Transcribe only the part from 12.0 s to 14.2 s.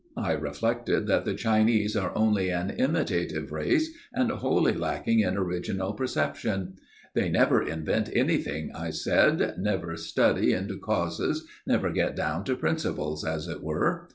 down to principles, as it were.